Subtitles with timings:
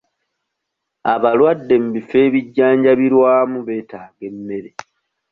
[1.13, 4.69] Abalwadde mu bifo ebijjanjabirwamu beetaaga emmere.